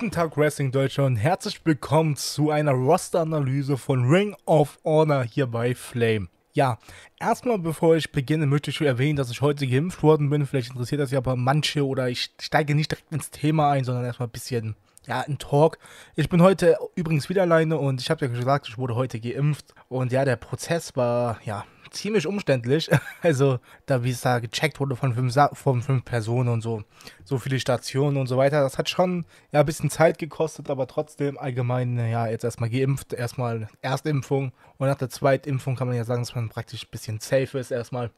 [0.00, 5.46] Guten Tag Wrestling Deutschland und herzlich willkommen zu einer Roster-Analyse von Ring of Honor hier
[5.46, 6.28] bei Flame.
[6.54, 6.78] Ja,
[7.20, 10.46] erstmal bevor ich beginne, möchte ich erwähnen, dass ich heute geimpft worden bin.
[10.46, 14.06] Vielleicht interessiert das ja aber manche oder ich steige nicht direkt ins Thema ein, sondern
[14.06, 14.74] erstmal ein bisschen,
[15.06, 15.76] ja, ein Talk.
[16.16, 19.74] Ich bin heute übrigens wieder alleine und ich habe ja gesagt, ich wurde heute geimpft.
[19.90, 22.90] Und ja, der Prozess war, ja, ziemlich umständlich.
[23.22, 26.84] Also, da wie es da gecheckt wurde von fünf, von fünf Personen und so,
[27.24, 28.62] so viele Stationen und so weiter.
[28.62, 33.12] Das hat schon ja ein bisschen Zeit gekostet, aber trotzdem allgemein, ja, jetzt erstmal geimpft,
[33.12, 37.20] erstmal Erstimpfung und nach der Zweitimpfung kann man ja sagen, dass man praktisch ein bisschen
[37.20, 38.10] safe ist erstmal.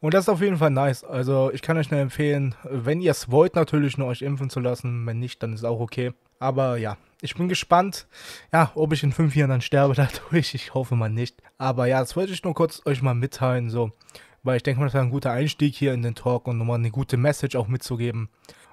[0.00, 1.04] Und das ist auf jeden Fall nice.
[1.04, 4.60] Also ich kann euch nur empfehlen, wenn ihr es wollt, natürlich nur euch impfen zu
[4.60, 5.06] lassen.
[5.06, 6.12] Wenn nicht, dann ist auch okay.
[6.38, 8.06] Aber ja, ich bin gespannt,
[8.52, 9.94] ja, ob ich in fünf Jahren dann sterbe
[10.30, 10.54] dadurch.
[10.54, 11.40] Ich hoffe mal nicht.
[11.56, 13.92] Aber ja, das wollte ich nur kurz euch mal mitteilen, so.
[14.42, 16.78] Weil ich denke mal, das wäre ein guter Einstieg hier in den Talk und nochmal
[16.78, 18.28] eine gute Message auch mitzugeben.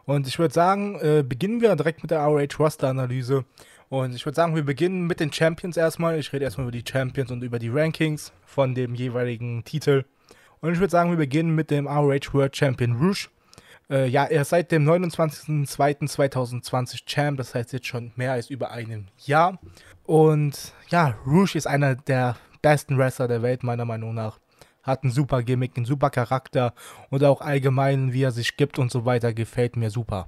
[0.06, 3.46] Und ich würde sagen, äh, beginnen wir direkt mit der ROH Roster Analyse.
[3.90, 6.18] Und ich würde sagen, wir beginnen mit den Champions erstmal.
[6.18, 10.06] Ich rede erstmal über die Champions und über die Rankings von dem jeweiligen Titel.
[10.62, 13.30] Und ich würde sagen, wir beginnen mit dem ROH World Champion Rouge.
[13.90, 18.72] Äh, ja, er ist seit dem 29.02.2020 Champ, das heißt jetzt schon mehr als über
[18.72, 19.60] einem Jahr.
[20.06, 24.40] Und ja, Rouge ist einer der besten Wrestler der Welt, meiner Meinung nach.
[24.84, 26.74] Hat einen super Gimmick, einen super Charakter
[27.10, 30.28] und auch allgemein, wie er sich gibt und so weiter, gefällt mir super.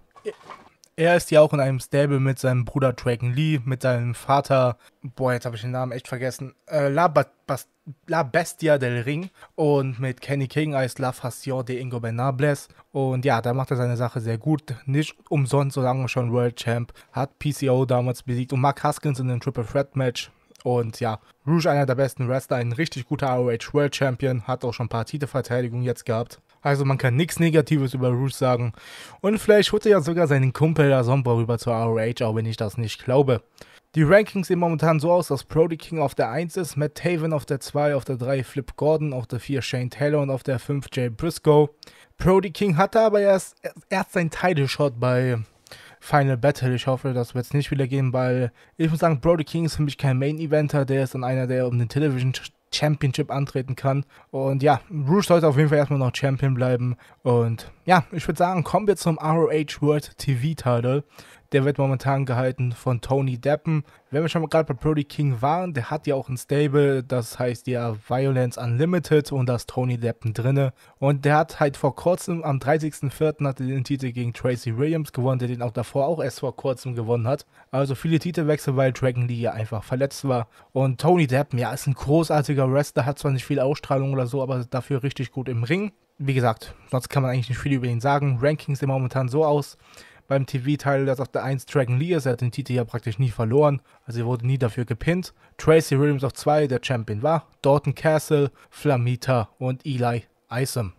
[1.01, 4.77] Er ist ja auch in einem Stable mit seinem Bruder Dragon Lee, mit seinem Vater,
[5.01, 7.67] boah, jetzt habe ich den Namen echt vergessen, äh, La, ba Bas
[8.05, 12.67] La Bestia del Ring und mit Kenny King als La Fascion de Ingobernables.
[12.91, 14.75] Und ja, da macht er seine Sache sehr gut.
[14.85, 16.93] Nicht umsonst, solange schon World Champ.
[17.11, 20.29] Hat PCO damals besiegt und Mark Haskins in einem Triple Threat Match.
[20.63, 24.73] Und ja, Rouge einer der besten Wrestler, ein richtig guter ROH World Champion, hat auch
[24.73, 26.39] schon ein paar Titelverteidigungen jetzt gehabt.
[26.61, 28.73] Also man kann nichts Negatives über Rouge sagen.
[29.21, 32.45] Und vielleicht holt er ja sogar seinen Kumpel La Sombra rüber zur ROH, auch wenn
[32.45, 33.41] ich das nicht glaube.
[33.95, 37.33] Die Rankings sehen momentan so aus, dass Brody King auf der 1 ist, Matt Taven
[37.33, 40.43] auf der 2, auf der 3 Flip Gordon, auf der 4 Shane Taylor und auf
[40.43, 41.69] der 5 Jay Briscoe.
[42.17, 43.57] Brody King hatte aber erst,
[43.89, 45.39] erst seinen Title Shot bei
[45.99, 46.73] Final Battle.
[46.73, 49.75] Ich hoffe, das wird es nicht wieder geben, weil ich muss sagen, Brody King ist
[49.75, 52.33] für mich kein Main Eventer, der ist dann einer, der um den Television
[52.73, 54.05] Championship antreten kann.
[54.31, 56.95] Und ja, Rouge sollte auf jeden Fall erstmal noch Champion bleiben.
[57.23, 61.03] Und ja, ich würde sagen, kommen wir zum ROH World TV Title.
[61.51, 63.83] Der wird momentan gehalten von Tony Deppen.
[64.11, 67.03] Wenn wir schon mal gerade bei Brody King waren, der hat ja auch ein Stable,
[67.03, 70.71] das heißt ja Violence Unlimited und da ist Tony Deppen drinne.
[70.99, 73.45] Und der hat halt vor kurzem, am 30.04.
[73.45, 76.55] hat er den Titel gegen Tracy Williams gewonnen, der den auch davor auch erst vor
[76.55, 77.45] kurzem gewonnen hat.
[77.71, 80.47] Also viele Titelwechsel, weil Dragon Lee ja einfach verletzt war.
[80.71, 84.41] Und Tony Deppen, ja, ist ein großartiger Wrestler, hat zwar nicht viel Ausstrahlung oder so,
[84.41, 85.91] aber dafür richtig gut im Ring.
[86.23, 88.37] Wie gesagt, sonst kann man eigentlich nicht viel über ihn sagen.
[88.39, 89.75] Rankings sehen momentan so aus
[90.27, 92.27] beim TV-Teil, dass auf der 1 Dragon Lee ist.
[92.27, 93.81] Er hat den Titel ja praktisch nie verloren.
[94.05, 95.33] Also er wurde nie dafür gepinnt.
[95.57, 97.47] Tracy Williams auf 2, der Champion war.
[97.63, 100.93] Dalton Castle, Flamita und Eli Isom.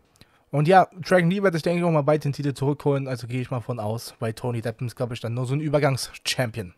[0.51, 3.07] Und ja, Dragon Lee wird sich, denke ich, auch mal bald den Titel zurückholen.
[3.07, 4.15] Also gehe ich mal von aus.
[4.19, 6.75] Bei Tony Deppen ist, glaube ich, dann nur so ein Übergangs-Champion.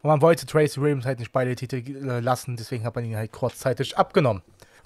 [0.00, 2.56] Und man wollte Tracy Williams halt nicht beide Titel äh, lassen.
[2.56, 4.42] Deswegen hat man ihn halt kurzzeitig abgenommen.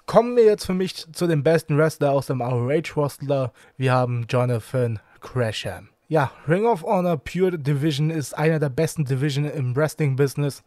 [0.06, 3.52] Kommen wir jetzt für mich zu dem besten Wrestler aus dem ROH-Wrestler.
[3.76, 5.88] Wir haben Jonathan Crasham.
[6.08, 10.62] Ja, Ring of Honor Pure Division ist einer der besten Division im Wrestling-Business.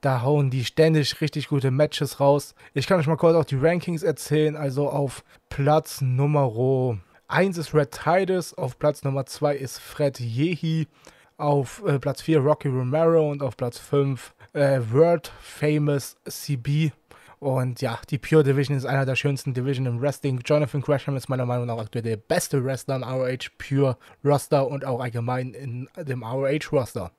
[0.00, 2.54] Da hauen die ständig richtig gute Matches raus.
[2.74, 4.56] Ich kann euch mal kurz auch die Rankings erzählen.
[4.56, 6.98] Also auf Platz Nummer
[7.28, 10.88] 1 ist Red Titus, auf Platz Nummer 2 ist Fred Yehi,
[11.36, 16.92] auf äh, Platz 4 Rocky Romero und auf Platz 5 äh, World Famous CB.
[17.40, 20.40] Und ja, die Pure Division ist einer der schönsten Division im Wrestling.
[20.44, 24.84] Jonathan Gresham ist meiner Meinung nach aktuell der beste Wrestler im ROH Pure Roster und
[24.84, 27.12] auch allgemein in dem ROH Roster.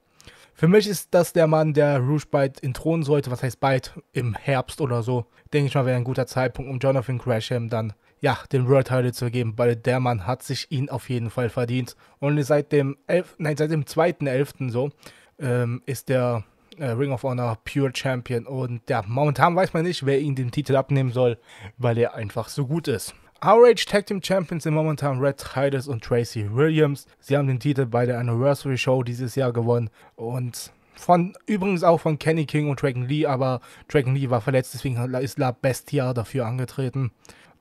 [0.54, 3.31] Für mich ist das der Mann, der Rouge bald in Thron sollte.
[3.31, 4.00] Was heißt bald?
[4.14, 5.26] Im Herbst oder so.
[5.54, 9.14] Denke ich mal, wäre ein guter Zeitpunkt, um Jonathan Gresham dann ja, den World Title
[9.14, 11.95] zu geben, weil der Mann hat sich ihn auf jeden Fall verdient.
[12.19, 14.69] Und seit dem 11, nein, seit dem 2.11.
[14.69, 14.92] so
[15.40, 16.44] ähm, ist der
[16.86, 18.45] Ring of Honor Pure Champion.
[18.45, 21.38] Und ja, momentan weiß man nicht, wer ihn den Titel abnehmen soll,
[21.78, 23.16] weil er einfach so gut ist.
[23.44, 27.07] ROH Tag Team Champions sind momentan Red Titus und Tracy Williams.
[27.19, 32.00] Sie haben den Titel bei der Anniversary Show dieses Jahr gewonnen und von übrigens auch
[32.00, 36.13] von Kenny King und Dragon Lee, aber Dragon Lee war verletzt, deswegen ist La Bestia
[36.13, 37.12] dafür angetreten.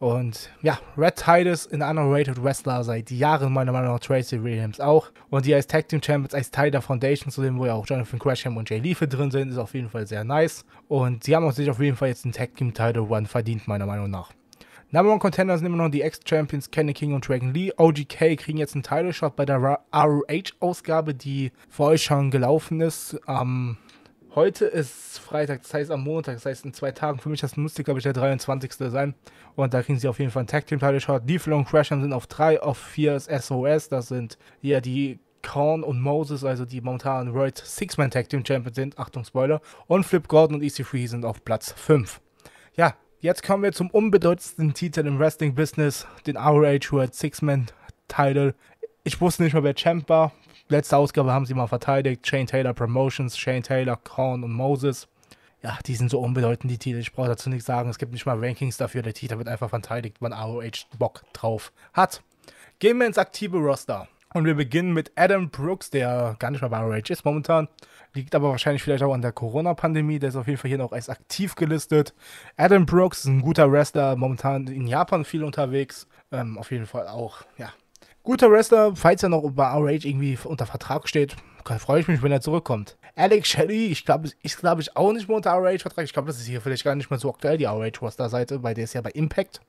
[0.00, 5.12] Und ja, Red Titus, in Underrated Wrestler seit Jahren, meiner Meinung nach Tracy Williams auch.
[5.28, 7.86] Und die als Tag Team Champions, als Teil der Foundation, zu dem wo ja auch
[7.86, 10.64] Jonathan Gresham und Jay Leafe drin sind, ist auf jeden Fall sehr nice.
[10.88, 13.68] Und sie haben auch sich auf jeden Fall jetzt den Tag Team Title One verdient,
[13.68, 14.32] meiner Meinung nach.
[14.90, 17.70] Number One Contender sind immer noch die Ex-Champions Kenny King und Dragon Lee.
[17.76, 19.58] OGK kriegen jetzt einen Title Shot bei der
[19.92, 23.20] ROH-Ausgabe, die für euch schon gelaufen ist.
[23.28, 23.76] Ähm,
[24.34, 27.18] heute ist Freitag, das heißt am Montag, das heißt in zwei Tagen.
[27.18, 28.72] Für mich das müsste, glaube ich, der 23.
[28.72, 29.14] sein.
[29.56, 31.22] Und da kriegen sie auf jeden Fall einen Tag Team Title Shot.
[31.26, 33.88] Die Flow und Crashern sind auf 3, auf 4 ist SOS.
[33.88, 38.76] Das sind hier die Korn und Moses, also die momentan World Six-Man Tag Team Champions
[38.76, 38.98] sind.
[38.98, 39.60] Achtung, Spoiler.
[39.86, 42.20] Und Flip Gordon und EC3 sind auf Platz 5.
[42.74, 48.54] Ja, Jetzt kommen wir zum unbedeutendsten Titel im Wrestling-Business, den ROH World Six-Man-Title.
[49.02, 50.32] Ich wusste nicht mehr, wer Champ war.
[50.68, 52.26] Letzte Ausgabe haben sie mal verteidigt.
[52.26, 55.08] Shane Taylor Promotions, Shane Taylor, Korn und Moses.
[55.62, 56.98] Ja, die sind so unbedeutend, die Titel.
[56.98, 57.88] Ich brauche dazu nichts sagen.
[57.88, 59.00] Es gibt nicht mal Rankings dafür.
[59.02, 62.22] Der Titel wird einfach verteidigt, wann ROH Bock drauf hat.
[62.78, 64.06] Gehen wir ins aktive Roster.
[64.32, 67.68] Und wir beginnen mit Adam Brooks, der gar nicht mehr bei ROH ist momentan.
[68.12, 70.18] Liegt aber wahrscheinlich vielleicht auch an der Corona-Pandemie.
[70.18, 72.14] Der ist auf jeden Fall hier noch als aktiv gelistet.
[72.56, 76.06] Adam Brooks ist ein guter Wrestler, momentan in Japan viel unterwegs.
[76.32, 77.72] Ähm, auf jeden Fall auch, ja.
[78.30, 81.34] Guter Wrestler, falls er noch bei ROH irgendwie unter Vertrag steht,
[81.80, 82.96] freue ich mich, wenn er zurückkommt.
[83.16, 86.04] Alex Shelley, ich glaube, ich glaube ich auch nicht mehr unter ROH-Vertrag.
[86.04, 88.84] Ich glaube, das ist hier vielleicht gar nicht mehr so aktuell, die ROH-Roster-Seite, weil der
[88.84, 89.60] ist ja bei Impact.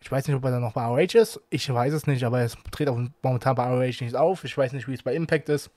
[0.00, 1.42] Ich weiß nicht, ob er dann noch bei ROH ist.
[1.50, 4.44] Ich weiß es nicht, aber er tritt auch momentan bei ROH nicht auf.
[4.44, 5.70] Ich weiß nicht, wie es bei Impact ist.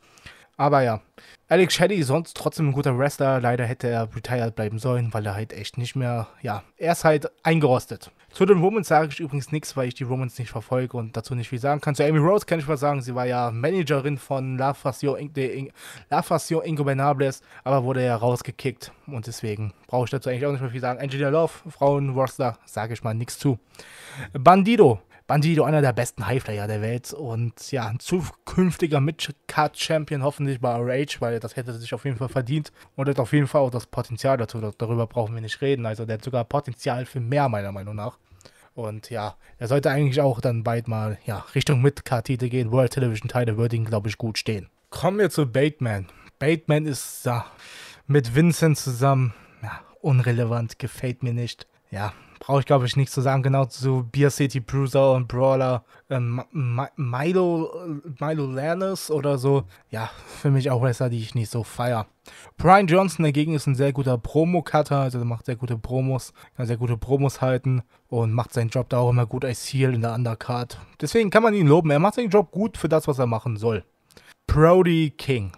[0.55, 1.01] Aber ja,
[1.49, 3.41] Alex Shelley sonst trotzdem ein guter Wrestler.
[3.41, 7.03] Leider hätte er retired bleiben sollen, weil er halt echt nicht mehr, ja, er ist
[7.03, 8.11] halt eingerostet.
[8.31, 11.33] Zu den Womans sage ich übrigens nichts, weil ich die Womans nicht verfolge und dazu
[11.33, 11.95] nicht viel sagen kann.
[11.95, 13.01] Zu Amy Rose kann ich was sagen.
[13.01, 15.15] Sie war ja Managerin von La Fasio
[16.61, 20.79] Ingobernables, aber wurde ja rausgekickt und deswegen brauche ich dazu eigentlich auch nicht mehr viel
[20.79, 20.99] sagen.
[20.99, 23.57] Angelina Love, Frauenwrestler, sage ich mal nichts zu.
[24.33, 30.71] Bandido, Bandido einer der besten Highflyer der Welt und ja, ein zukünftiger Mid-Card-Champion hoffentlich bei
[30.71, 33.69] RH, weil das hätte sich auf jeden Fall verdient und hat auf jeden Fall auch
[33.69, 34.59] das Potenzial dazu.
[34.59, 35.85] Darüber brauchen wir nicht reden.
[35.85, 38.17] Also der hat sogar Potenzial für mehr, meiner Meinung nach.
[38.73, 42.71] Und ja, er sollte eigentlich auch dann bald mal ja, Richtung Mid-Card-Titel gehen.
[42.71, 44.67] World Television Title würde ihn, glaube ich, gut stehen.
[44.89, 46.07] Kommen wir zu Bateman.
[46.39, 47.45] Bateman ist ja,
[48.07, 51.67] mit Vincent zusammen ja, unrelevant, gefällt mir nicht.
[51.91, 55.83] Ja, brauche ich glaube ich nicht zu sagen, genau zu Beer City Bruiser und Brawler
[56.09, 57.71] ähm, Milo,
[58.19, 59.63] Milo Lannis oder so.
[59.89, 60.09] Ja,
[60.41, 62.07] für mich auch Wrestler, die ich nicht so feier.
[62.57, 66.67] Brian Johnson dagegen ist ein sehr guter Promo-Cutter, also der macht sehr gute Promos, kann
[66.67, 70.01] sehr gute Promos halten und macht seinen Job da auch immer gut als Heel in
[70.01, 70.79] der Undercard.
[71.01, 73.57] Deswegen kann man ihn loben, er macht seinen Job gut für das, was er machen
[73.57, 73.83] soll.
[74.47, 75.51] Brody King.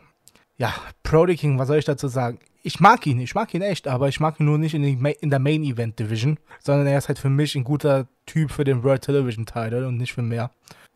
[0.58, 0.74] Ja,
[1.04, 2.40] Brody King, was soll ich dazu sagen?
[2.64, 5.16] Ich mag ihn, ich mag ihn echt, aber ich mag ihn nur nicht in, die,
[5.20, 8.64] in der Main Event Division, sondern er ist halt für mich ein guter Typ für
[8.64, 10.52] den World Television Title und nicht für mehr.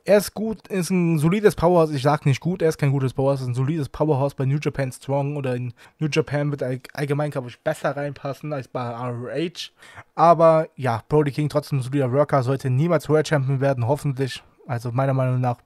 [0.07, 1.89] Er ist gut, ist ein solides Powerhouse.
[1.89, 4.59] Ich sag nicht gut, er ist kein gutes Powerhouse, ist ein solides Powerhouse bei New
[4.61, 6.61] Japan Strong oder in New Japan wird
[6.93, 9.71] allgemein, glaube ich, besser reinpassen als bei ROH.
[10.13, 14.43] Aber ja, Brody King trotzdem ein solider Worker, sollte niemals World Champion werden, hoffentlich.
[14.67, 15.57] Also meiner Meinung nach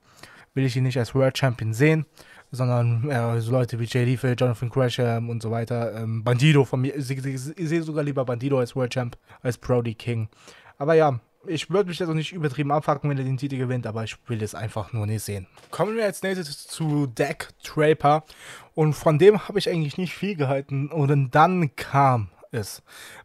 [0.53, 2.05] will ich ihn nicht als World Champion sehen
[2.51, 5.95] sondern äh, so Leute wie Jay Lethal, Jonathan Gresham und so weiter.
[5.95, 9.57] Ähm, Bandido von mir, ich, ich, ich, sehe sogar lieber Bandido als World Champ, als
[9.57, 10.29] Brody King.
[10.77, 13.87] Aber ja, ich würde mich jetzt auch nicht übertrieben abfacken, wenn er den Titel gewinnt,
[13.87, 15.47] aber ich will es einfach nur nicht sehen.
[15.71, 18.23] Kommen wir jetzt nächstes zu Deck Draper
[18.75, 22.81] und von dem habe ich eigentlich nicht viel gehalten und dann kam es.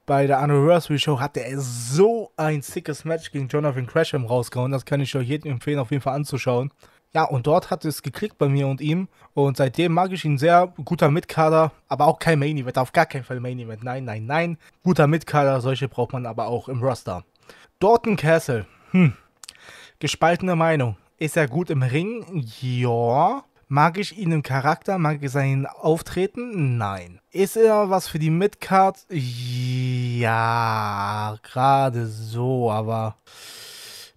[0.06, 4.84] Bei der Anniversary Show hatte er so ein sickes Match gegen Jonathan Gresham rausgehauen, das
[4.84, 6.70] kann ich euch jedem empfehlen, auf jeden Fall anzuschauen.
[7.14, 9.06] Ja, und dort hat es geklickt bei mir und ihm.
[9.34, 10.72] Und seitdem mag ich ihn sehr.
[10.84, 12.76] Guter Mitkader, aber auch kein Main Event.
[12.76, 13.84] Auf gar keinen Fall Main Event.
[13.84, 14.58] Nein, nein, nein.
[14.82, 17.24] Guter Mitkader, solche braucht man aber auch im Roster.
[17.78, 18.66] Dorton Castle.
[18.90, 19.12] Hm.
[20.00, 20.96] Gespaltene Meinung.
[21.16, 22.44] Ist er gut im Ring?
[22.60, 23.44] Ja.
[23.68, 24.98] Mag ich ihn im Charakter?
[24.98, 26.76] Mag ich sein Auftreten?
[26.76, 27.20] Nein.
[27.30, 29.06] Ist er was für die Midcard?
[29.08, 30.28] Ja,
[31.42, 33.16] gerade so, aber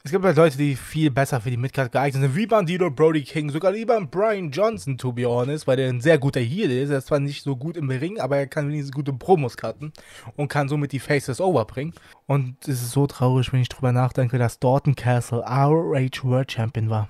[0.07, 3.23] es gibt halt Leute, die viel besser für die Midcard geeignet sind, wie Bandido, Brody
[3.23, 6.91] King, sogar lieber Brian Johnson, to be honest, weil der ein sehr guter Heel ist.
[6.91, 9.91] Er ist zwar nicht so gut im Ring, aber er kann wenigstens gute Promos cutten
[10.37, 11.93] und kann somit die Faces overbringen.
[12.25, 16.89] Und es ist so traurig, wenn ich drüber nachdenke, dass Dorton Castle ROH World Champion
[16.89, 17.09] war.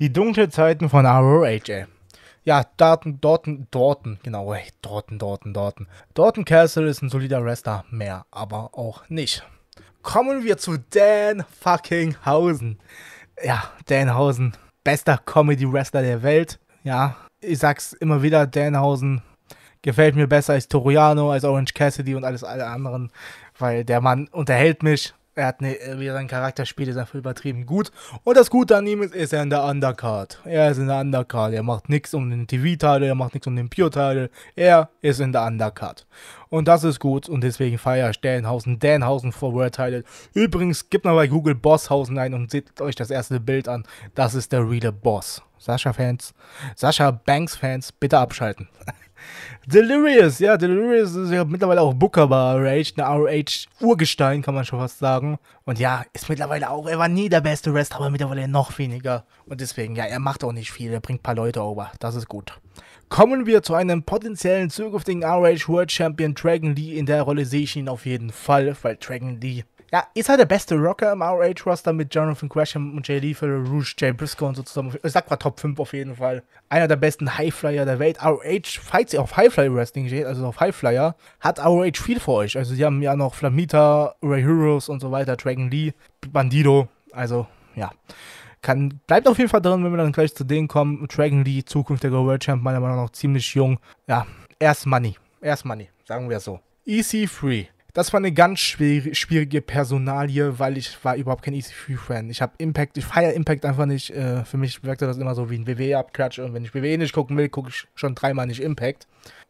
[0.00, 1.86] Die dunklen Zeiten von ROH, ey.
[2.42, 5.86] Ja, Dorton, Dorton, Dorton, genau, ey, Dorton, Dorton, Dorton.
[6.14, 9.46] Dorton Castle ist ein solider Wrestler, mehr aber auch nicht
[10.02, 12.78] kommen wir zu Dan fucking Hausen.
[13.42, 14.52] Ja, Dan Hausen,
[14.84, 16.58] bester Comedy-Wrestler der Welt.
[16.84, 19.22] Ja, ich sag's immer wieder, Dan Hausen
[19.82, 23.10] gefällt mir besser als Toriano, als Orange Cassidy und alles alle anderen,
[23.58, 25.12] weil der Mann unterhält mich.
[25.34, 27.90] Er hat eine, wie er seinen Charakter spielt, ist einfach übertrieben gut.
[28.22, 30.40] Und das Gute an ihm ist, ist er in der Undercard.
[30.44, 31.54] Er ist in der Undercard.
[31.54, 34.28] Er macht nichts um den TV-Teil, er macht nichts um den Pure-Teil.
[34.56, 36.06] Er ist in der Undercard.
[36.50, 40.04] Und das ist gut und deswegen feiere ich Danhausen, Danhausen vor World Title.
[40.34, 43.84] Übrigens, gebt mal bei Google Bosshausen ein und seht euch das erste Bild an.
[44.14, 45.42] Das ist der reale Boss.
[45.62, 46.34] Sascha-Fans,
[46.74, 48.68] Sascha Banks-Fans, bitte abschalten.
[49.66, 54.80] Delirious, ja, Delirious ist ja mittlerweile auch Booker bei RH, eine RH-Urgestein, kann man schon
[54.80, 55.38] fast sagen.
[55.64, 59.24] Und ja, ist mittlerweile auch, er war nie der beste Wrestler, aber mittlerweile noch weniger.
[59.46, 62.16] Und deswegen, ja, er macht auch nicht viel, er bringt ein paar Leute over, das
[62.16, 62.58] ist gut.
[63.08, 66.96] Kommen wir zu einem potenziellen zukünftigen RH World Champion Dragon Lee.
[66.96, 70.40] In der Rolle sehe ich ihn auf jeden Fall, weil Dragon Lee ja, ist halt
[70.40, 74.54] der beste Rocker im RH-Roster mit Jonathan Gresham und Jay Lethal, Rouge, Jay Briscoe und
[74.54, 74.96] so zusammen.
[75.02, 76.42] Ich sag mal Top 5 auf jeden Fall.
[76.70, 78.18] Einer der besten Highflyer der Welt.
[78.18, 82.56] RH, falls ihr auf Highflyer Wrestling steht, also auf Highflyer, hat RH viel für euch.
[82.56, 85.92] Also, sie haben ja noch Flamita, Ray Heroes und so weiter, Dragon Lee,
[86.26, 86.88] Bandido.
[87.12, 87.90] Also, ja.
[88.62, 91.06] Kann, bleibt auf jeden Fall drin, wenn wir dann gleich zu denen kommen.
[91.08, 93.78] Dragon Lee, zukünftiger World Champ, meiner Meinung nach ziemlich jung.
[94.06, 94.26] Ja,
[94.58, 95.18] erst Money.
[95.42, 96.60] Erst Money, sagen wir so.
[96.86, 97.66] EC3.
[97.94, 102.30] Das war eine ganz schwierige Personalie, weil ich war überhaupt kein EC3-Fan.
[102.30, 104.10] Ich habe Impact, ich feiere Impact einfach nicht.
[104.10, 107.12] Äh, für mich wirkte das immer so wie ein WWE-Abklatsch und wenn ich WWE nicht
[107.12, 109.06] gucken will, gucke ich schon dreimal nicht Impact.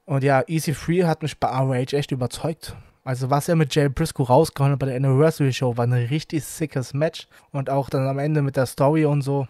[0.06, 2.74] Und ja, EC3 hat mich bei ROH echt überzeugt.
[3.04, 6.44] Also was er mit Jay Briscoe rausgehauen hat bei der Anniversary Show, war ein richtig
[6.44, 7.28] sickes Match.
[7.52, 9.46] Und auch dann am Ende mit der Story und so.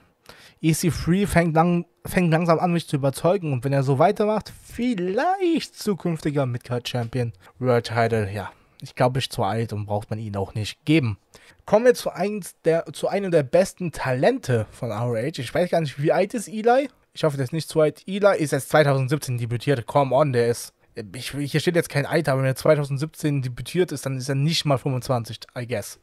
[0.63, 3.55] EC3 fängt, lang, fängt langsam an, mich zu überzeugen.
[3.55, 7.33] Und wenn er so weitermacht, vielleicht zukünftiger Midcard Champion.
[7.59, 8.51] World Title, ja,
[8.83, 11.19] ich glaube, ich zu alt und braucht man ihn auch nicht geben.
[11.65, 15.39] Kommen wir zu, eins der, zu einem der besten Talente von ROH.
[15.39, 16.89] Ich weiß gar nicht, wie alt ist Eli?
[17.15, 18.03] Ich hoffe, das ist nicht zu alt.
[18.07, 19.87] Eli ist erst 2017 debütiert.
[19.87, 20.73] Come on, der ist.
[21.15, 24.35] Ich, hier steht jetzt kein Alter, aber wenn er 2017 debütiert ist, dann ist er
[24.35, 25.99] nicht mal 25, I guess.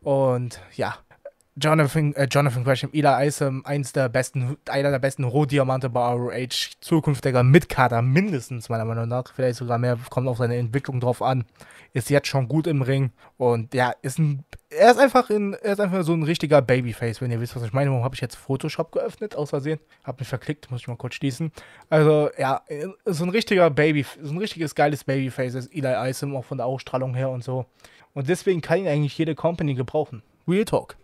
[0.00, 0.96] Und ja,
[1.60, 6.70] Jonathan, äh, Jonathan Gresham, Eli Isom, eins der besten, einer der besten Rohdiamante bei ROH,
[6.80, 9.24] zukünftiger Mitkader mindestens, meiner Meinung nach.
[9.34, 11.44] Vielleicht sogar mehr, kommt auf seine Entwicklung drauf an.
[11.92, 15.72] Ist jetzt schon gut im Ring und ja, ist ein, er ist einfach in, er
[15.72, 17.90] ist einfach so ein richtiger Babyface, wenn ihr wisst, was ich meine.
[17.90, 19.80] Warum habe ich jetzt Photoshop geöffnet, aus Versehen?
[20.04, 21.50] Hab mich verklickt, muss ich mal kurz schließen.
[21.88, 22.62] Also, ja,
[23.04, 26.66] so ein richtiger Baby, so ein richtiges geiles Babyface ist Eli Isom, auch von der
[26.66, 27.66] Ausstrahlung her und so.
[28.14, 30.22] Und deswegen kann ihn eigentlich jede Company gebrauchen.
[30.46, 30.96] Real Talk.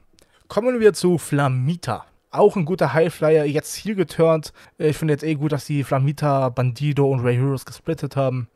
[0.48, 2.04] Kommen wir zu Flamita.
[2.30, 4.52] Auch ein guter Highflyer, jetzt hier geturnt.
[4.78, 8.48] Ich finde jetzt eh gut, dass die Flamita, Bandido und Ray Heroes gesplittet haben.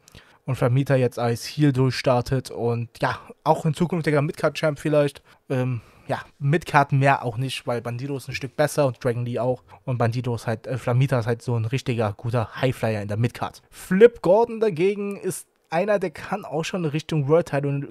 [0.45, 2.51] Und Flamita jetzt als Heal durchstartet.
[2.51, 5.23] Und ja, auch ein zukünftiger Midcard-Champ vielleicht.
[5.49, 9.39] Ähm, ja, Midcard mehr auch nicht, weil Bandido ist ein Stück besser und Dragon Lee
[9.39, 9.63] auch.
[9.85, 13.17] Und Bandido ist halt, äh, Flamita ist halt so ein richtiger guter Highflyer in der
[13.17, 13.63] Midcard.
[13.71, 17.89] Flip Gordon dagegen ist einer, der kann auch schon in Richtung World Title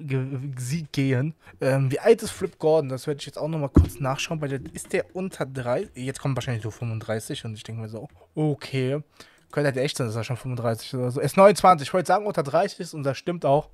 [0.56, 1.34] Sieg gehen.
[1.60, 2.88] Ähm, wie alt ist Flip Gordon?
[2.88, 5.88] Das werde ich jetzt auch nochmal kurz nachschauen, weil ist der unter 3?
[5.94, 9.02] Jetzt kommt wahrscheinlich so 35 und ich denke mir so, okay.
[9.50, 11.20] Könnte halt echt sein, dass er schon 35 ist oder so.
[11.20, 11.88] Er ist 29.
[11.88, 13.68] Ich wollte sagen, unter 30 ist und das stimmt auch.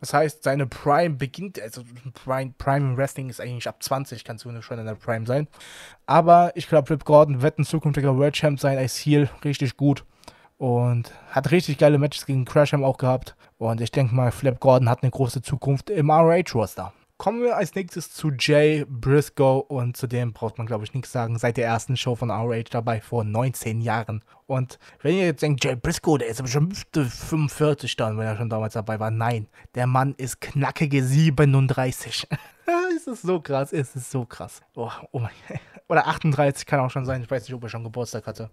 [0.00, 1.82] Das heißt, seine Prime beginnt, also
[2.24, 5.46] Prime, Prime Wrestling ist eigentlich ab 20, kannst du schon in der Prime sein.
[6.06, 9.28] Aber ich glaube, Flip Gordon wird ein zukünftiger World Champ sein als Heel.
[9.44, 10.04] Richtig gut.
[10.60, 13.34] Und hat richtig geile Matches gegen Crasham auch gehabt.
[13.56, 16.92] Und ich denke mal, Flip Gordon hat eine große Zukunft im ROH-Roster.
[17.16, 21.12] Kommen wir als nächstes zu Jay Briscoe und zu dem braucht man, glaube ich, nichts
[21.12, 21.38] sagen.
[21.38, 24.22] Seit der ersten Show von ROH dabei vor 19 Jahren.
[24.46, 28.50] Und wenn ihr jetzt denkt, Jay Briscoe, der ist schon 45 dann, wenn er schon
[28.50, 29.10] damals dabei war.
[29.10, 32.28] Nein, der Mann ist knackige 37.
[32.96, 34.60] es ist so krass, es ist so krass.
[34.74, 35.30] Oh, oh mein.
[35.88, 37.22] Oder 38 kann auch schon sein.
[37.22, 38.50] Ich weiß nicht, ob er schon Geburtstag hatte.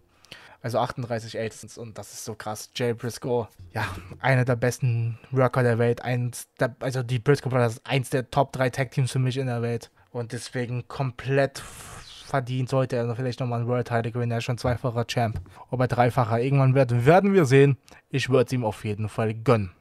[0.61, 2.69] Also 38 ältestens und das ist so krass.
[2.75, 3.85] Jay Briscoe, ja,
[4.19, 6.01] einer der besten Worker der Welt.
[6.01, 9.47] Eins der, also die Briscoe Brothers, eins der Top 3 Tag Teams für mich in
[9.47, 9.91] der Welt.
[10.11, 11.61] Und deswegen komplett
[12.27, 14.31] verdient sollte er vielleicht nochmal einen World Title gewinnen.
[14.31, 15.39] Er ist schon zweifacher Champ.
[15.69, 17.77] Ob er dreifacher irgendwann wird, werden wir sehen.
[18.09, 19.71] Ich würde es ihm auf jeden Fall gönnen.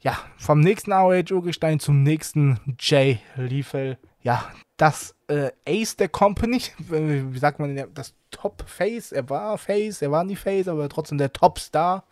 [0.00, 3.98] Ja, vom nächsten ROH-Urgestein zum nächsten Jay Liefel.
[4.20, 4.44] Ja,
[4.76, 10.24] das äh, Ace der Company, wie sagt man, das Top-Face, er war Face, er war
[10.24, 12.04] nie Face, aber trotzdem der Top-Star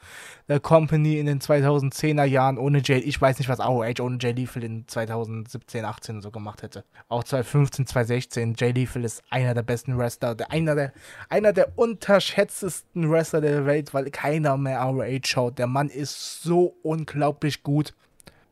[0.48, 2.98] der Company in den 2010er Jahren ohne Jay.
[2.98, 6.84] Ich weiß nicht, was ROH ohne Jay Lethal in 2017, 18 so gemacht hätte.
[7.08, 8.54] Auch 2015, 2016.
[8.58, 10.92] Jay Lethal ist einer der besten Wrestler, der, einer, der,
[11.28, 15.58] einer der unterschätztesten Wrestler der Welt, weil keiner mehr ROH schaut.
[15.58, 17.94] Der Mann ist so unglaublich gut.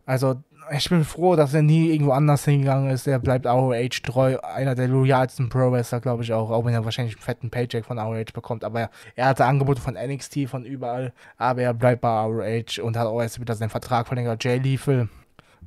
[0.08, 0.36] Also
[0.70, 3.06] ich bin froh, dass er nie irgendwo anders hingegangen ist.
[3.06, 4.38] Er bleibt ROH treu.
[4.38, 6.50] Einer der loyalsten Pro-Wrestler, glaube ich auch.
[6.50, 8.64] Auch wenn er wahrscheinlich einen fetten Paycheck von ROH bekommt.
[8.64, 11.12] Aber er, er hatte Angebote von NXT, von überall.
[11.36, 14.42] Aber er bleibt bei ROH und hat auch erst wieder seinen Vertrag verlängert.
[14.42, 15.10] Jay Lethal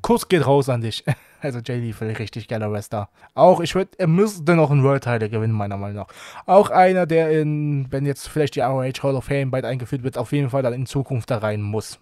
[0.01, 1.03] Kuss geht raus an dich.
[1.43, 3.09] Also Jay Lethal, richtig geiler Wrestler.
[3.33, 6.07] Auch, ich würde, er müsste noch einen World Title gewinnen, meiner Meinung nach.
[6.45, 10.19] Auch einer, der in, wenn jetzt vielleicht die ROH Hall of Fame bald eingeführt wird,
[10.19, 11.99] auf jeden Fall dann in Zukunft da rein muss.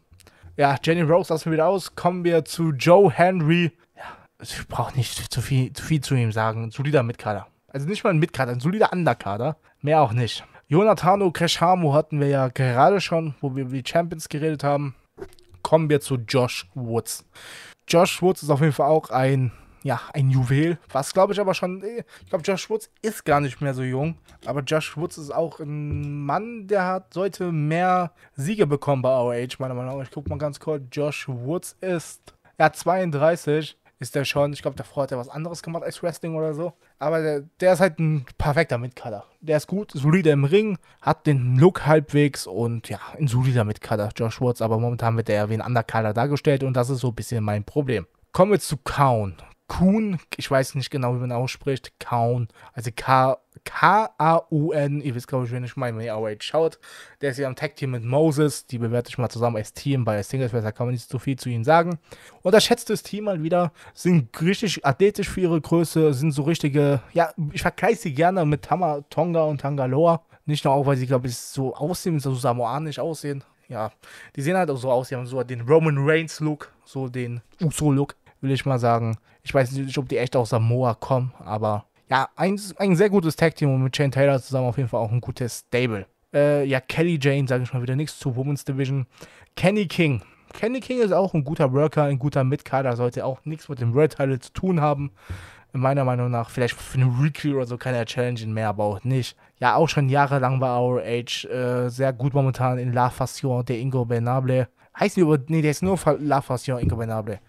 [0.60, 1.96] Ja, Jenny Rose lassen wir wieder aus.
[1.96, 3.72] Kommen wir zu Joe Henry.
[3.96, 4.04] Ja,
[4.42, 6.64] ich brauche nicht zu viel, zu viel zu ihm sagen.
[6.64, 7.48] Ein solider Mitkader.
[7.70, 9.56] Also nicht mal ein Mitkader, ein solider Underkader.
[9.80, 10.44] Mehr auch nicht.
[10.68, 14.96] Jonathano Kreshamo hatten wir ja gerade schon, wo wir über die Champions geredet haben.
[15.64, 17.24] Kommen wir zu Josh Woods.
[17.88, 20.78] Josh Woods ist auf jeden Fall auch ein, ja, ein Juwel.
[20.92, 23.84] Was glaube ich aber schon, äh, ich glaube, Josh Woods ist gar nicht mehr so
[23.84, 24.16] jung.
[24.46, 29.56] Aber Josh Woods ist auch ein Mann, der hat, sollte mehr Siege bekommen bei ROH,
[29.60, 30.04] meiner Meinung nach.
[30.04, 30.84] Ich gucke mal ganz kurz.
[30.92, 34.54] Josh Woods ist, ja, 32 ist der schon.
[34.54, 36.74] Ich glaube, davor hat er was anderes gemacht als Wrestling oder so.
[37.00, 39.26] Aber der, der ist halt ein perfekter Mitkader.
[39.42, 44.10] Der ist gut, solider im Ring, hat den Look halbwegs und ja, ein solider Mitkader,
[44.16, 44.62] Josh Woods.
[44.62, 47.44] Aber momentan wird er ja wie ein Underkader dargestellt und das ist so ein bisschen
[47.44, 48.08] mein Problem.
[48.32, 49.36] Kommen wir zu Kaun.
[49.70, 52.90] Kuhn, ich weiß nicht genau, wie man ausspricht, Kaun, also
[53.64, 56.80] K-A-U-N, ihr wisst, glaube ich, wenn ich meine, wenn ihr ROH schaut.
[57.22, 60.04] Der ist ja am Tag-Team mit Moses, die bewerte ich mal zusammen als Team.
[60.06, 62.00] Bei Singles da kann man nicht so viel zu ihnen sagen.
[62.42, 67.32] Unterschätzt das Team mal wieder, sind richtig athletisch für ihre Größe, sind so richtige, ja,
[67.54, 70.24] ich vergleiche sie gerne mit Tama, Tonga und Tangaloa.
[70.46, 73.44] Nicht nur auch, weil sie, glaube ich, so aussehen, so samoanisch aussehen.
[73.68, 73.92] Ja,
[74.36, 78.16] die sehen halt auch so aus, die haben so den Roman Reigns-Look, so den Uso-Look,
[78.42, 79.18] will ich mal sagen.
[79.44, 83.36] Ich weiß nicht, ob die echt aus Samoa kommen, aber ja, ein, ein sehr gutes
[83.36, 86.08] Tag-Team und mit Shane Taylor zusammen auf jeden Fall auch ein gutes Stable.
[86.34, 89.06] Äh, ja, Kelly Jane, sage ich mal wieder nichts zur Women's Division.
[89.56, 90.22] Kenny King.
[90.54, 93.94] Kenny King ist auch ein guter Worker, ein guter Mitkader, sollte auch nichts mit dem
[93.94, 95.12] Red Title zu tun haben.
[95.72, 99.04] Meiner Meinung nach, vielleicht für eine Recruit oder so kann er challengen mehr, aber auch
[99.04, 99.38] nicht.
[99.60, 103.80] Ja, auch schon jahrelang bei Our Age, äh, sehr gut momentan in La Fassion de
[103.80, 104.68] Ingo Benable.
[105.00, 107.40] Heißt die über, nee, der ist nur La Fassion Ingo Benable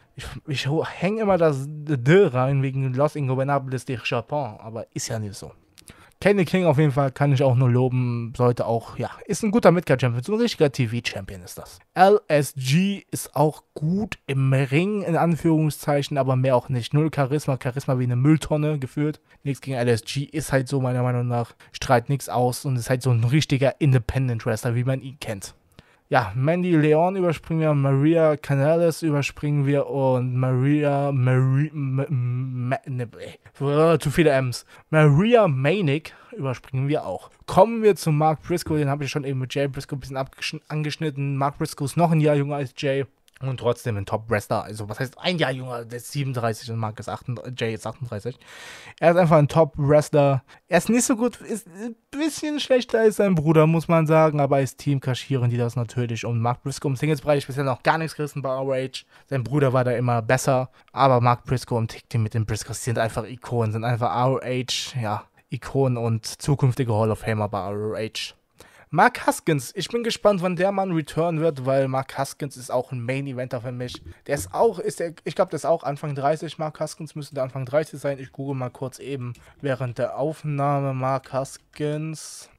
[0.46, 0.68] ich, ich
[1.00, 5.52] hänge immer das D rein wegen Los Ingobernables de Japon, aber ist ja nicht so.
[6.22, 9.50] Kenny King auf jeden Fall kann ich auch nur loben, sollte auch, ja, ist ein
[9.50, 11.78] guter Midcard-Champion, so ein richtiger TV-Champion ist das.
[11.94, 16.92] LSG ist auch gut im Ring, in Anführungszeichen, aber mehr auch nicht.
[16.92, 19.18] Null Charisma, Charisma wie eine Mülltonne geführt.
[19.44, 23.00] Nichts gegen LSG, ist halt so meiner Meinung nach, strahlt nichts aus und ist halt
[23.00, 25.54] so ein richtiger Independent-Wrestler, wie man ihn kennt
[26.10, 33.08] ja, Mandy Leon überspringen wir, Maria Canales überspringen wir und Maria, Maria, Ma, Ma, ne,
[33.60, 34.66] äh, zu viele M's.
[34.90, 37.30] Maria Manic überspringen wir auch.
[37.46, 40.60] Kommen wir zu Mark Briscoe, den habe ich schon eben mit Jay Briscoe ein bisschen
[40.66, 41.36] angeschnitten.
[41.36, 43.06] Mark Briscoe ist noch ein Jahr jünger als Jay.
[43.42, 44.64] Und trotzdem ein Top-Wrestler.
[44.64, 45.86] Also, was heißt ein Jahr jünger?
[45.86, 48.38] Der ist 37 und Mark ist 38, Jay ist 38.
[48.98, 50.42] Er ist einfach ein Top-Wrestler.
[50.68, 54.40] Er ist nicht so gut, ist ein bisschen schlechter als sein Bruder, muss man sagen.
[54.40, 56.26] Aber als Team kaschieren die das natürlich.
[56.26, 59.06] Und Mark Briscoe im Singles-Bereich bisher noch gar nichts gerissen bei ROH.
[59.30, 60.68] Sein Bruder war da immer besser.
[60.92, 65.24] Aber Mark Briscoe im Tick-Team mit den Briscoes sind einfach Ikonen, sind einfach ROH, ja,
[65.48, 68.34] Ikonen und zukünftige Hall of Famer bei ROH.
[68.92, 72.90] Mark Haskins, ich bin gespannt, wann der Mann return wird, weil Mark Haskins ist auch
[72.90, 74.02] ein Main Eventer für mich.
[74.26, 76.58] Der ist auch, ist der, ich glaube, der ist auch Anfang 30.
[76.58, 78.18] Mark Haskins müsste der Anfang 30 sein.
[78.18, 80.92] Ich google mal kurz eben während der Aufnahme.
[80.92, 82.50] Mark Haskins.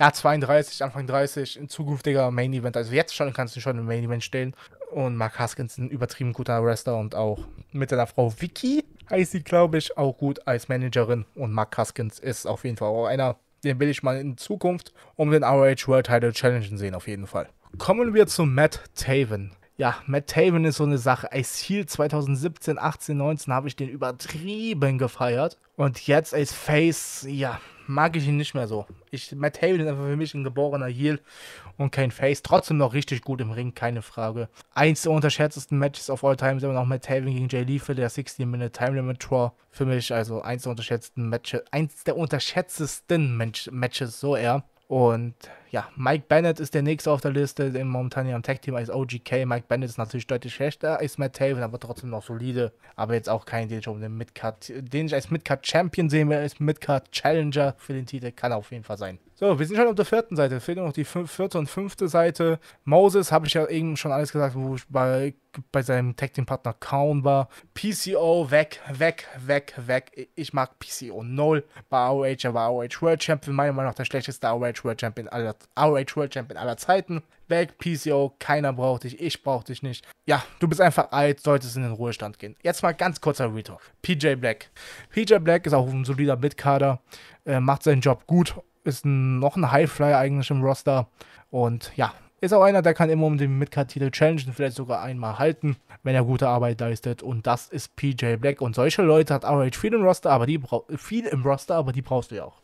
[0.00, 2.78] Ja, 32, Anfang 30, ein zukünftiger Main Event.
[2.78, 4.54] Also jetzt schon kannst du schon im Main Event stellen.
[4.90, 7.40] Und Mark Haskins ist ein übertrieben guter Wrestler und auch
[7.72, 11.26] mit seiner Frau Vicky heißt sie, glaube ich, auch gut als Managerin.
[11.34, 14.92] Und Mark Haskins ist auf jeden Fall auch einer den will ich mal in Zukunft
[15.16, 17.48] um den ROH World Title challengen sehen, auf jeden Fall.
[17.78, 19.52] Kommen wir zu Matt Taven.
[19.76, 21.30] Ja, Matt Taven ist so eine Sache.
[21.30, 25.56] Als Heel 2017, 18, 19 habe ich den übertrieben gefeiert.
[25.76, 28.86] Und jetzt als Face, ja, mag ich ihn nicht mehr so.
[29.10, 31.20] Ich, Matt Taven ist einfach für mich ein geborener Heel
[31.78, 32.42] und kein Face.
[32.42, 34.48] Trotzdem noch richtig gut im Ring, keine Frage.
[34.74, 37.94] Eins der unterschätztesten Matches of all time ist immer noch Matt Taven gegen Jay Lethal,
[37.94, 39.52] der 16-Minute Time Limit Draw.
[39.70, 43.36] Für mich also eins der unterschätzten Matches, eins der unterschätztesten
[43.70, 44.64] Matches, so eher.
[44.88, 45.34] Und
[45.70, 48.90] ja, Mike Bennett ist der nächste auf der Liste, den momentan hier am Tech-Team als
[48.90, 49.44] OGK.
[49.44, 52.72] Mike Bennett ist natürlich deutlich schlechter als Matt Taven, aber trotzdem noch solide.
[52.96, 56.38] Aber jetzt auch kein, den ich, um den, Midcard, den ich als Midcard-Champion sehen will,
[56.38, 58.32] als Midcard-Challenger für den Titel.
[58.32, 59.18] Kann auf jeden Fall sein.
[59.40, 60.58] So, wir sind schon auf der vierten Seite.
[60.58, 62.58] Fehlt noch die vierte und fünfte Seite.
[62.84, 65.32] Moses, habe ich ja eben schon alles gesagt, wo ich bei,
[65.70, 67.48] bei seinem Tag Team Partner Kaun war.
[67.72, 70.28] PCO, weg, weg, weg, weg.
[70.34, 71.62] Ich mag PCO 0.
[71.88, 73.54] Bei ROH, er war ROH World Champion.
[73.54, 77.22] Meiner Meinung nach der schlechteste ROH World Champion aller, ROH World Champion aller Zeiten.
[77.48, 80.06] Weg, PCO, keiner braucht dich, ich brauch dich nicht.
[80.26, 82.56] Ja, du bist einfach alt, solltest in den Ruhestand gehen.
[82.62, 83.80] Jetzt mal ganz kurzer Retalk.
[84.02, 84.70] PJ Black.
[85.10, 87.00] PJ Black ist auch ein solider Mitkader,
[87.46, 88.54] äh, macht seinen Job gut
[88.88, 91.08] ist ein, noch ein Highflyer eigentlich im Roster.
[91.50, 95.40] Und ja, Ist auch einer, der kann immer um den Midcard-Titel challengen, vielleicht sogar einmal
[95.40, 97.20] halten, wenn er gute Arbeit leistet.
[97.20, 98.60] Und das ist PJ Black.
[98.60, 100.60] Und solche Leute hat RH viel im Roster, aber die
[100.96, 102.60] viel im Roster, aber die brauchst du ja auch.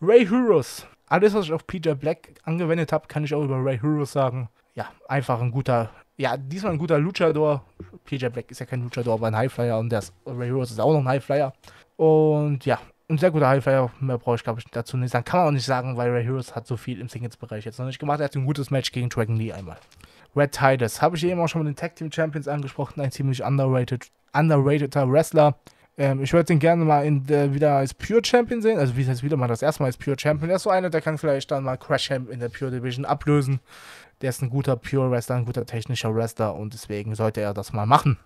[0.00, 0.86] Ray Heroes.
[1.08, 4.48] Alles, was ich auf PJ Black angewendet habe, kann ich auch über Ray Heroes sagen.
[4.74, 7.64] Ja, einfach ein guter, ja, diesmal ein guter Luchador.
[8.04, 10.92] PJ Black ist ja kein Luchador, aber ein Highflyer und der Ray Heroes ist auch
[10.92, 11.52] noch ein Highflyer.
[11.96, 15.24] Und ja, ein sehr guter Highflyer, mehr brauche ich glaube ich dazu nicht sagen.
[15.24, 17.86] Kann man auch nicht sagen, weil Ray Heroes hat so viel im Singles-Bereich jetzt noch
[17.86, 18.20] nicht gemacht.
[18.20, 19.78] Er hat ein gutes Match gegen Dragon Lee einmal.
[20.36, 23.42] Red Titus, habe ich eben auch schon mit den Tag Team Champions angesprochen, ein ziemlich
[23.42, 25.56] underrated, underrateder Wrestler.
[25.98, 29.04] Ähm, ich würde ihn gerne mal in der, wieder als Pure Champion sehen, also wie
[29.04, 30.48] heißt wieder mal das erste Mal als Pure Champion.
[30.48, 33.04] Der ist so einer, der kann vielleicht dann mal Crash Champ in der Pure Division
[33.04, 33.58] ablösen.
[34.22, 37.72] Der ist ein guter Pure Wrestler, ein guter technischer Wrestler und deswegen sollte er das
[37.72, 38.16] mal machen.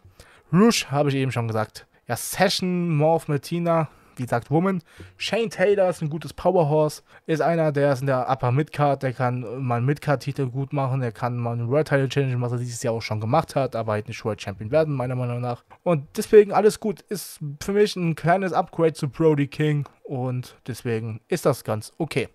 [0.52, 1.86] Rush, habe ich eben schon gesagt.
[2.06, 4.82] Ja, Session, Morph Martina, wie gesagt, Woman.
[5.16, 7.02] Shane Taylor ist ein gutes Powerhorse.
[7.26, 11.00] Ist einer, der ist in der Upper Midcard, der kann mal einen Midcard-Titel gut machen,
[11.00, 13.76] der kann mal einen World Title Challenge, was er dieses Jahr auch schon gemacht hat,
[13.76, 15.64] aber halt nicht World Champion werden, meiner Meinung nach.
[15.82, 17.00] Und deswegen alles gut.
[17.02, 22.28] Ist für mich ein kleines Upgrade zu Brody King und deswegen ist das ganz okay.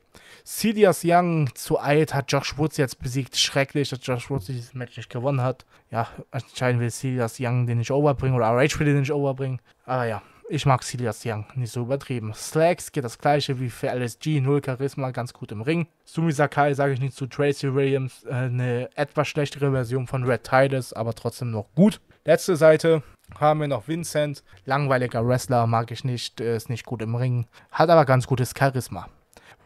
[0.44, 3.38] Sidious Young zu alt hat Josh Woods jetzt besiegt.
[3.38, 5.66] Schrecklich, dass Josh Woods dieses Match nicht gewonnen hat.
[5.92, 9.60] Ja, anscheinend will Sidious Young den nicht overbringen oder RH will den nicht overbringen.
[9.86, 12.34] Aber ja, ich mag Silas Young, nicht so übertrieben.
[12.34, 15.88] Slacks geht das gleiche wie für LSG, null Charisma, ganz gut im Ring.
[16.06, 20.44] Sumi Sakai sage ich nicht zu Tracy Williams, äh, eine etwas schlechtere Version von Red
[20.44, 22.00] Titus, aber trotzdem noch gut.
[22.26, 23.04] Letzte Seite
[23.40, 27.90] haben wir noch Vincent, langweiliger Wrestler, mag ich nicht, ist nicht gut im Ring, hat
[27.90, 29.08] aber ganz gutes Charisma.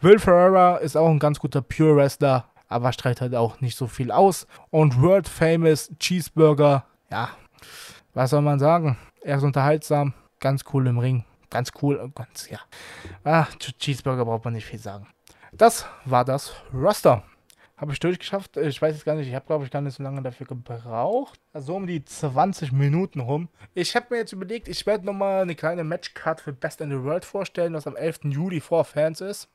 [0.01, 3.85] Will Ferreira ist auch ein ganz guter Pure Wrestler, aber streitet halt auch nicht so
[3.85, 4.47] viel aus.
[4.71, 7.29] Und World Famous Cheeseburger, ja,
[8.13, 8.97] was soll man sagen?
[9.21, 11.23] Er ist unterhaltsam, Ganz cool im Ring.
[11.49, 12.11] Ganz cool.
[12.15, 12.59] Ganz, ja.
[13.23, 15.07] Ah, zu Cheeseburger braucht man nicht viel sagen.
[15.53, 17.23] Das war das Roster.
[17.77, 18.57] Habe ich durchgeschafft.
[18.57, 19.27] Ich weiß es gar nicht.
[19.27, 21.39] Ich habe, glaube ich, gar nicht so lange dafür gebraucht.
[21.53, 23.49] Also um die 20 Minuten rum.
[23.73, 27.03] Ich habe mir jetzt überlegt, ich werde nochmal eine kleine Matchcard für Best in the
[27.03, 28.21] World vorstellen, was am 11.
[28.25, 29.47] Juli vor Fans ist.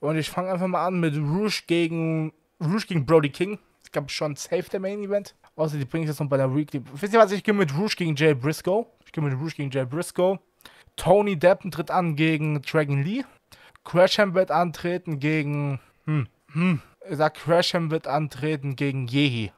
[0.00, 3.58] Und ich fange einfach mal an mit Rouge gegen, Rouge gegen Brody King.
[3.88, 5.34] Ich glaube schon safe der Main Event.
[5.56, 6.82] Außer die bringe ich jetzt noch bei der Weekly.
[6.92, 7.32] Wisst ihr was?
[7.32, 8.84] Ich gehe mit Rouge gegen Jay Briscoe.
[9.06, 10.38] Ich gehe mit Rouge gegen Jay Briscoe.
[10.96, 13.24] Tony Deppen tritt an gegen Dragon Lee.
[13.84, 15.80] Crasham wird antreten gegen.
[16.04, 16.82] Hm, hm.
[17.08, 19.52] Ich sag, Crasham wird antreten gegen Yehi.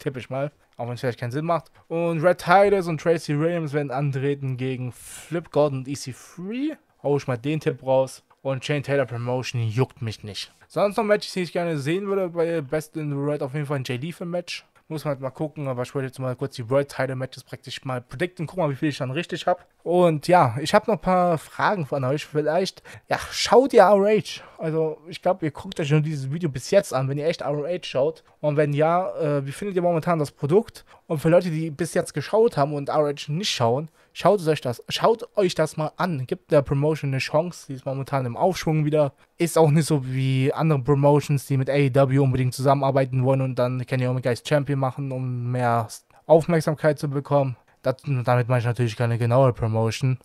[0.00, 0.50] Tippe ich mal.
[0.76, 1.70] Auch wenn es vielleicht keinen Sinn macht.
[1.86, 6.76] Und Red Titus und Tracy Williams werden antreten gegen Flip Gordon und EC3.
[7.04, 8.24] Hau ich mal den Tipp raus.
[8.42, 10.52] Und Shane Taylor Promotion juckt mich nicht.
[10.68, 13.66] Sonst noch Matches, die ich gerne sehen würde bei Best in the World, auf jeden
[13.66, 14.64] Fall ein JD für Match.
[14.90, 17.44] Muss man halt mal gucken, aber ich wollte jetzt mal kurz die World Title Matches
[17.44, 18.46] praktisch mal predikten.
[18.46, 19.60] Gucken mal, wie viel ich dann richtig habe.
[19.82, 22.24] Und ja, ich habe noch ein paar Fragen von euch.
[22.24, 24.42] Vielleicht, ja, schaut ihr RH.
[24.56, 27.42] Also, ich glaube, ihr guckt euch schon dieses Video bis jetzt an, wenn ihr echt
[27.42, 28.24] RH schaut.
[28.40, 30.86] Und wenn ja, äh, wie findet ihr momentan das Produkt?
[31.06, 34.82] Und für Leute, die bis jetzt geschaut haben und RH nicht schauen, Schaut euch das,
[34.88, 36.26] schaut euch das mal an.
[36.26, 37.66] Gibt der Promotion eine Chance.
[37.68, 39.12] Die ist momentan im Aufschwung wieder.
[39.36, 43.86] Ist auch nicht so wie andere Promotions, die mit AEW unbedingt zusammenarbeiten wollen und dann
[43.86, 45.86] Kenny Omega als Champion machen, um mehr
[46.26, 47.56] Aufmerksamkeit zu bekommen.
[47.82, 50.18] Das, damit meine ich natürlich keine genaue Promotion.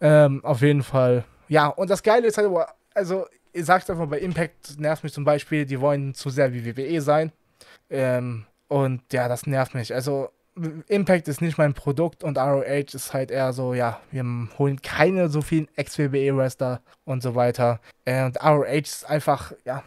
[0.00, 1.24] ähm, auf jeden Fall.
[1.48, 2.50] Ja, und das Geile ist halt,
[2.94, 6.64] also, ich sag's einfach, bei Impact nervt mich zum Beispiel, die wollen zu sehr wie
[6.64, 7.32] WWE sein.
[7.90, 9.92] Ähm, und ja, das nervt mich.
[9.92, 10.30] Also,
[10.88, 14.24] Impact ist nicht mein Produkt und ROH ist halt eher so, ja, wir
[14.58, 17.80] holen keine so vielen Ex-WWE-Wrestler und so weiter.
[18.06, 19.82] Und ROH ist einfach, ja,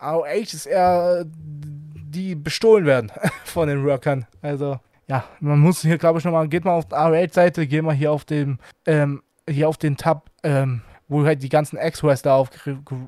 [0.00, 3.12] ROH ist eher die bestohlen werden
[3.44, 4.26] von den Workern.
[4.40, 7.94] Also, ja, man muss hier, glaube ich, nochmal, geht mal auf die ROH-Seite, geht mal
[7.94, 12.50] hier auf den, ähm, hier auf den Tab, ähm, wo halt die ganzen Ex-Wrestler auf,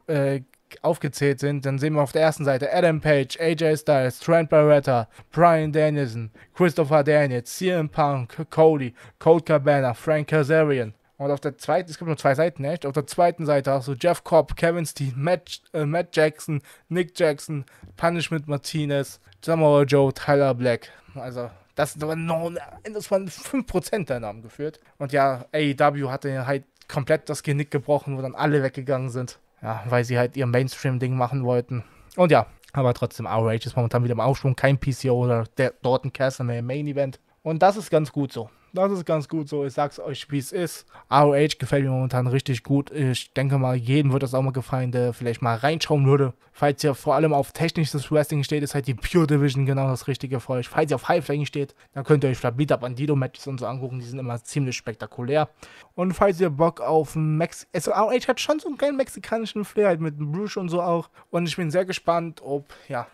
[0.09, 0.41] äh,
[0.83, 5.09] aufgezählt sind, dann sehen wir auf der ersten Seite Adam Page, AJ Styles, Trent Barretta,
[5.31, 10.95] Brian Danielson, Christopher Daniels, CM Punk, Cody, Cold Cabana, Frank Kazarian.
[11.19, 12.85] Und auf der zweiten, es gibt nur zwei Seiten, echt?
[12.85, 17.19] Auf der zweiten Seite hast du Jeff Cobb, Kevin Steen, Matt, äh, Matt Jackson, Nick
[17.19, 17.65] Jackson,
[17.97, 20.91] Punishment Martinez, Samoa Joe, Tyler Black.
[21.15, 22.53] Also, das, noch,
[22.93, 24.81] das waren 5% der Namen geführt.
[24.99, 29.39] Und ja, AEW hatte halt komplett das Genick gebrochen, wo dann alle weggegangen sind.
[29.67, 31.83] Ja, weil sie halt ihr Mainstream-Ding machen wollten.
[32.15, 34.55] Und ja, aber trotzdem, ROH ist momentan wieder im Aufschwung.
[34.55, 37.19] Kein PCO oder der Dorton Castle mehr im Main Event.
[37.43, 38.49] Und das ist ganz gut so.
[38.77, 39.65] Das ist ganz gut so.
[39.65, 40.85] Ich sag's euch, wie es ist.
[41.11, 42.91] ROH gefällt mir momentan richtig gut.
[42.91, 46.35] Ich denke mal, jedem wird das auch mal gefallen, der vielleicht mal reinschauen würde.
[46.53, 50.09] Falls ihr vor allem auf technisches Wrestling steht, ist halt die Pure Division genau das
[50.09, 50.69] Richtige für euch.
[50.69, 53.59] Falls ihr auf Highflying steht, dann könnt ihr euch vielleicht Beat Up Bandido Matches und
[53.59, 53.99] so angucken.
[53.99, 55.49] Die sind immer ziemlich spektakulär.
[55.95, 57.67] Und falls ihr Bock auf Mex...
[57.73, 61.09] Also ROH hat schon so einen kleinen mexikanischen Flair halt mit Bruce und so auch.
[61.31, 63.07] Und ich bin sehr gespannt, ob, ja,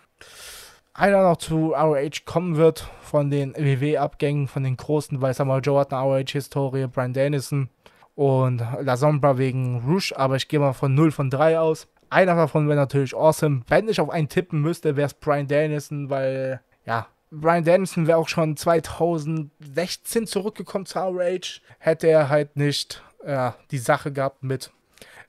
[0.95, 5.81] einer noch zu ROH kommen wird von den WW-Abgängen, von den großen, weil Samuel Joe
[5.81, 7.69] hat eine ROH-Historie, Brian Dennison
[8.15, 11.89] und La Sombra wegen Rouge, aber ich gehe mal von 0 von 3 aus.
[12.11, 13.63] Einer davon wäre natürlich awesome.
[13.69, 18.19] Wenn ich auf einen tippen müsste, wäre es Brian Dennison, weil, ja, Brian Dennison wäre
[18.19, 24.71] auch schon 2016 zurückgekommen zu ROH, hätte er halt nicht ja, die Sache gehabt mit,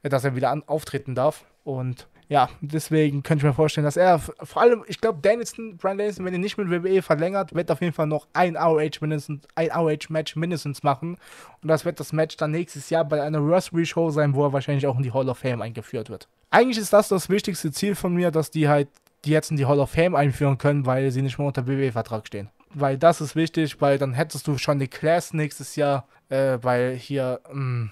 [0.02, 1.45] dass er wieder an, auftreten darf.
[1.63, 5.98] Und ja, deswegen könnte ich mir vorstellen, dass er vor allem, ich glaube, Danielson, Brian
[5.98, 9.46] Danielson, wenn er nicht mit WWE verlängert, wird auf jeden Fall noch ein ROH mindestens,
[9.56, 11.18] ein ROH-Match mindestens machen.
[11.62, 14.54] Und das wird das Match dann nächstes Jahr bei einer Rosary Show sein, wo er
[14.54, 16.28] wahrscheinlich auch in die Hall of Fame eingeführt wird.
[16.50, 18.88] Eigentlich ist das das wichtigste Ziel von mir, dass die halt
[19.26, 22.28] die jetzt in die Hall of Fame einführen können, weil sie nicht mehr unter WWE-Vertrag
[22.28, 22.50] stehen.
[22.74, 26.96] Weil das ist wichtig, weil dann hättest du schon die Class nächstes Jahr, äh, weil
[26.96, 27.92] hier mh, mm,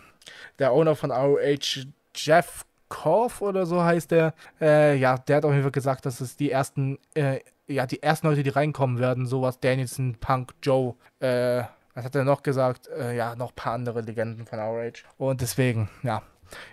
[0.59, 4.33] der Owner von ROH, Jeff Korf oder so heißt der.
[4.59, 8.03] Äh, ja, der hat auf jeden Fall gesagt, dass es die ersten, äh, ja, die
[8.03, 11.63] ersten Leute, die reinkommen werden, sowas Danielson, Punk, Joe, äh,
[11.95, 12.89] was hat er noch gesagt?
[12.89, 15.03] Äh, ja, noch ein paar andere Legenden von ROH.
[15.17, 16.21] Und deswegen, ja.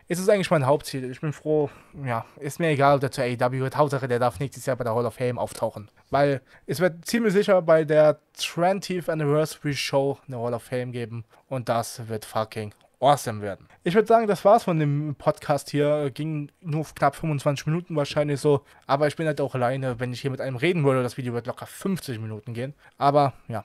[0.09, 1.09] Ist es eigentlich mein Hauptziel.
[1.09, 1.71] Ich bin froh,
[2.05, 3.77] ja, ist mir egal, ob der zur AEW wird.
[3.77, 5.89] Hauptsache, der darf nächstes Jahr bei der Hall of Fame auftauchen.
[6.11, 11.25] Weil es wird ziemlich sicher bei der 20th Anniversary Show eine Hall of Fame geben.
[11.49, 13.69] Und das wird fucking awesome werden.
[13.85, 16.11] Ich würde sagen, das war's von dem Podcast hier.
[16.11, 18.63] Ging nur knapp 25 Minuten wahrscheinlich so.
[18.87, 20.01] Aber ich bin halt auch alleine.
[20.01, 22.75] Wenn ich hier mit einem reden würde, das Video wird locker 50 Minuten gehen.
[22.97, 23.65] Aber ja.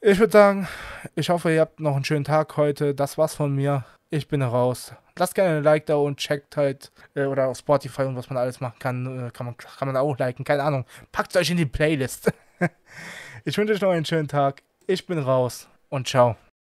[0.00, 0.68] Ich würde sagen,
[1.14, 2.94] ich hoffe, ihr habt noch einen schönen Tag heute.
[2.94, 3.84] Das war's von mir.
[4.10, 4.92] Ich bin raus.
[5.16, 8.36] Lasst gerne ein Like da und checkt halt, äh, oder auf Spotify und was man
[8.36, 10.44] alles machen kann, äh, kann, man, kann man auch liken.
[10.44, 10.84] Keine Ahnung.
[11.12, 12.32] Packt euch in die Playlist.
[13.44, 14.62] ich wünsche euch noch einen schönen Tag.
[14.86, 16.36] Ich bin raus und ciao.